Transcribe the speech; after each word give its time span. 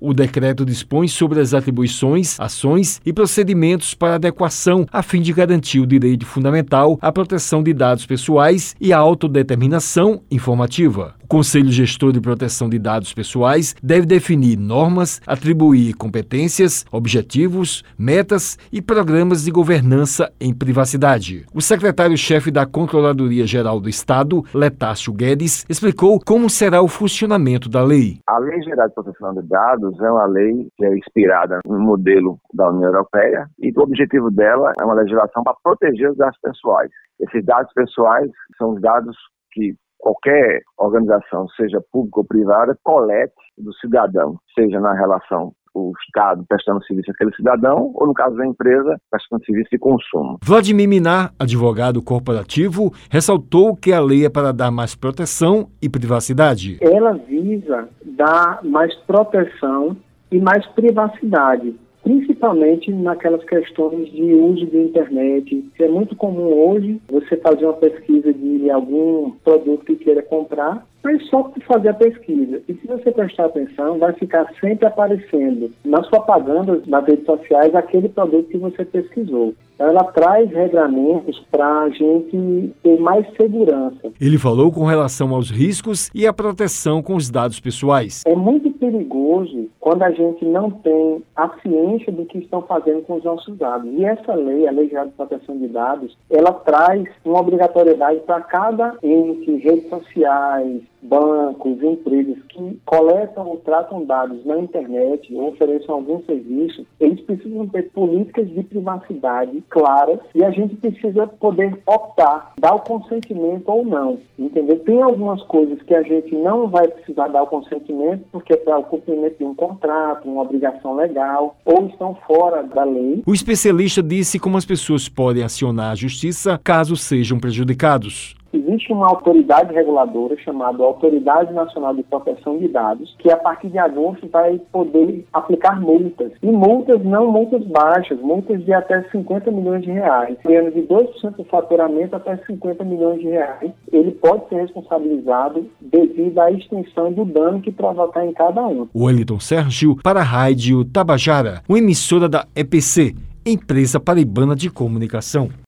O 0.00 0.14
decreto 0.14 0.64
dispõe 0.64 1.08
sobre 1.08 1.40
as 1.40 1.54
atribuições, 1.54 2.38
ações 2.38 3.00
e 3.04 3.12
procedimentos 3.12 3.94
para 3.94 4.14
adequação 4.14 4.86
a 4.92 5.02
fim 5.02 5.20
de 5.20 5.32
garantir 5.32 5.80
o 5.80 5.86
direito 5.86 6.24
fundamental 6.24 6.98
à 7.02 7.10
proteção 7.10 7.62
de 7.62 7.72
dados 7.74 8.06
pessoais 8.06 8.76
e 8.80 8.92
à 8.92 8.98
autodeterminação 8.98 10.22
informativa. 10.30 11.14
O 11.24 11.28
Conselho 11.28 11.70
Gestor 11.70 12.10
de 12.10 12.22
Proteção 12.22 12.70
de 12.70 12.78
Dados 12.78 13.12
Pessoais 13.12 13.76
deve 13.82 14.06
definir 14.06 14.56
normas, 14.56 15.20
atribuir 15.26 15.92
competências, 15.92 16.86
objetivos, 16.90 17.84
metas 17.98 18.56
e 18.72 18.80
programas 18.80 19.44
de 19.44 19.50
governança 19.50 20.32
em 20.40 20.54
privacidade. 20.54 21.44
O 21.52 21.60
secretário-chefe 21.60 22.50
da 22.50 22.64
Controladoria 22.64 23.46
Geral 23.46 23.78
do 23.78 23.90
Estado, 23.90 24.42
Letácio 24.54 25.12
Guedes, 25.12 25.66
explicou 25.68 26.18
como 26.24 26.48
será 26.48 26.80
o 26.80 26.88
funcionamento 26.88 27.68
da 27.68 27.82
lei. 27.82 28.20
A 28.26 28.38
Lei 28.38 28.62
Geral 28.62 28.88
de 28.88 28.94
Proteção 28.94 29.34
de 29.34 29.42
Dados 29.42 29.87
é 30.00 30.10
uma 30.10 30.26
lei 30.26 30.68
que 30.76 30.84
é 30.84 30.96
inspirada 30.96 31.60
no 31.66 31.78
modelo 31.78 32.38
da 32.54 32.68
União 32.70 32.88
Europeia 32.88 33.46
e 33.58 33.72
o 33.76 33.82
objetivo 33.82 34.30
dela 34.30 34.72
é 34.78 34.84
uma 34.84 34.94
legislação 34.94 35.42
para 35.42 35.56
proteger 35.62 36.10
os 36.10 36.16
dados 36.16 36.38
pessoais. 36.40 36.90
Esses 37.20 37.44
dados 37.44 37.72
pessoais 37.72 38.30
são 38.56 38.74
os 38.74 38.80
dados 38.80 39.16
que 39.52 39.74
qualquer 39.98 40.62
organização, 40.78 41.48
seja 41.50 41.82
pública 41.92 42.20
ou 42.20 42.26
privada, 42.26 42.78
colete 42.82 43.34
do 43.58 43.72
cidadão, 43.74 44.36
seja 44.54 44.80
na 44.80 44.94
relação 44.94 45.52
o 45.78 45.92
Estado 46.06 46.44
prestando 46.48 46.84
serviço 46.84 47.10
àquele 47.10 47.34
cidadão, 47.34 47.92
ou 47.94 48.06
no 48.06 48.14
caso 48.14 48.36
da 48.36 48.46
empresa, 48.46 48.98
prestando 49.10 49.44
serviço 49.44 49.70
de 49.70 49.78
consumo. 49.78 50.38
Vladimir 50.42 50.88
Minar, 50.88 51.32
advogado 51.38 52.02
corporativo, 52.02 52.92
ressaltou 53.10 53.76
que 53.76 53.92
a 53.92 54.00
lei 54.00 54.24
é 54.24 54.30
para 54.30 54.52
dar 54.52 54.70
mais 54.70 54.94
proteção 54.94 55.68
e 55.80 55.88
privacidade. 55.88 56.78
Ela 56.80 57.12
visa 57.12 57.88
dar 58.04 58.60
mais 58.64 58.94
proteção 59.06 59.96
e 60.30 60.38
mais 60.38 60.66
privacidade 60.68 61.74
principalmente 62.08 62.90
naquelas 62.90 63.44
questões 63.44 64.10
de 64.10 64.32
uso 64.32 64.64
de 64.64 64.78
internet. 64.78 65.62
É 65.78 65.88
muito 65.88 66.16
comum 66.16 66.70
hoje 66.70 66.98
você 67.06 67.36
fazer 67.36 67.66
uma 67.66 67.74
pesquisa 67.74 68.32
de 68.32 68.70
algum 68.70 69.32
produto 69.44 69.84
que 69.84 69.96
queira 69.96 70.22
comprar 70.22 70.86
mas 71.02 71.26
só 71.28 71.42
para 71.44 71.64
fazer 71.64 71.88
a 71.88 71.94
pesquisa. 71.94 72.60
E 72.68 72.74
se 72.74 72.86
você 72.86 73.10
prestar 73.10 73.46
atenção, 73.46 73.98
vai 73.98 74.12
ficar 74.14 74.46
sempre 74.60 74.86
aparecendo 74.86 75.70
na 75.84 76.02
sua 76.02 76.20
propaganda 76.20 76.82
nas 76.86 77.06
redes 77.06 77.24
sociais 77.24 77.74
aquele 77.74 78.08
produto 78.08 78.48
que 78.48 78.58
você 78.58 78.84
pesquisou. 78.84 79.54
Então, 79.74 79.88
ela 79.88 80.04
traz 80.04 80.50
regramentos 80.50 81.40
para 81.52 81.82
a 81.82 81.88
gente 81.88 82.72
ter 82.82 82.98
mais 82.98 83.24
segurança. 83.36 84.10
Ele 84.20 84.36
falou 84.36 84.72
com 84.72 84.84
relação 84.84 85.32
aos 85.32 85.50
riscos 85.50 86.10
e 86.12 86.26
a 86.26 86.32
proteção 86.32 87.00
com 87.00 87.14
os 87.14 87.30
dados 87.30 87.60
pessoais. 87.60 88.24
É 88.26 88.34
muito 88.34 88.70
perigoso 88.78 89.68
quando 89.80 90.02
a 90.02 90.10
gente 90.10 90.44
não 90.44 90.70
tem 90.70 91.22
a 91.36 91.48
ciência 91.60 92.12
do 92.12 92.24
que 92.24 92.38
estão 92.38 92.62
fazendo 92.62 93.02
com 93.02 93.16
os 93.16 93.24
nossos 93.24 93.56
dados. 93.56 93.90
E 93.92 94.04
essa 94.04 94.34
lei, 94.34 94.66
a 94.66 94.72
Lei 94.72 94.88
Geral 94.88 95.06
de 95.06 95.12
Proteção 95.12 95.56
de 95.56 95.68
Dados, 95.68 96.16
ela 96.30 96.52
traz 96.52 97.08
uma 97.24 97.40
obrigatoriedade 97.40 98.20
para 98.20 98.40
cada 98.40 98.96
ente, 99.02 99.56
redes 99.56 99.88
sociais, 99.88 100.82
bancos, 101.02 101.82
empresas 101.82 102.36
que 102.48 102.80
coletam 102.84 103.46
ou 103.46 103.56
tratam 103.58 104.04
dados 104.04 104.44
na 104.44 104.58
internet 104.58 105.32
ou 105.34 105.48
ofereçam 105.48 105.94
algum 105.94 106.22
serviço, 106.22 106.86
eles 107.00 107.20
precisam 107.20 107.66
ter 107.68 107.90
políticas 107.90 108.48
de 108.48 108.62
privacidade 108.62 109.62
claras 109.68 110.18
e 110.34 110.44
a 110.44 110.50
gente 110.50 110.76
precisa 110.76 111.26
poder 111.26 111.78
optar, 111.86 112.52
dar 112.58 112.74
o 112.74 112.80
consentimento 112.80 113.68
ou 113.68 113.84
não, 113.84 114.18
entendeu? 114.38 114.78
Tem 114.80 115.00
algumas 115.02 115.42
coisas 115.44 115.80
que 115.82 115.94
a 115.94 116.02
gente 116.02 116.34
não 116.34 116.68
vai 116.68 116.88
precisar 116.88 117.28
dar 117.28 117.42
o 117.42 117.46
consentimento 117.46 118.24
porque 118.32 118.52
é 118.52 118.56
para 118.68 118.78
o 118.78 118.84
cumprimento 118.84 119.38
de 119.38 119.44
um 119.44 119.54
contrato, 119.54 120.28
uma 120.28 120.42
obrigação 120.42 120.94
legal 120.94 121.56
ou 121.64 121.86
estão 121.86 122.14
fora 122.26 122.62
da 122.62 122.84
lei. 122.84 123.22
O 123.26 123.32
especialista 123.32 124.02
disse 124.02 124.38
como 124.38 124.58
as 124.58 124.66
pessoas 124.66 125.08
podem 125.08 125.42
acionar 125.42 125.92
a 125.92 125.94
justiça 125.94 126.60
caso 126.62 126.94
sejam 126.94 127.40
prejudicados 127.40 128.37
existe 128.52 128.92
uma 128.92 129.08
autoridade 129.08 129.72
reguladora 129.72 130.36
chamada 130.38 130.82
Autoridade 130.82 131.52
Nacional 131.52 131.94
de 131.94 132.02
Proteção 132.02 132.58
de 132.58 132.68
Dados, 132.68 133.14
que 133.18 133.30
a 133.30 133.36
partir 133.36 133.68
de 133.68 133.78
agosto 133.78 134.28
vai 134.28 134.58
poder 134.72 135.24
aplicar 135.32 135.80
multas. 135.80 136.32
E 136.42 136.46
multas 136.46 137.02
não 137.04 137.30
multas 137.30 137.64
baixas, 137.66 138.20
multas 138.20 138.64
de 138.64 138.72
até 138.72 139.02
50 139.10 139.50
milhões 139.50 139.82
de 139.82 139.90
reais. 139.90 140.36
Ganhando 140.44 140.72
de 140.72 140.82
2% 140.82 141.36
do 141.36 141.44
faturamento 141.44 142.16
até 142.16 142.36
50 142.36 142.84
milhões 142.84 143.20
de 143.20 143.28
reais, 143.28 143.72
ele 143.92 144.12
pode 144.12 144.48
ser 144.48 144.56
responsabilizado 144.56 145.66
devido 145.80 146.38
à 146.40 146.50
extensão 146.50 147.12
do 147.12 147.24
dano 147.24 147.60
que 147.60 147.70
provocar 147.70 148.24
em 148.26 148.32
cada 148.32 148.66
um. 148.66 148.88
Wellington 148.94 149.40
Sérgio 149.40 149.96
para 150.02 150.20
a 150.20 150.24
Rádio 150.24 150.84
Tabajara, 150.84 151.62
uma 151.68 151.78
emissora 151.78 152.28
da 152.28 152.46
EPC, 152.54 153.14
Empresa 153.46 153.98
Paraibana 153.98 154.54
de 154.54 154.70
Comunicação. 154.70 155.48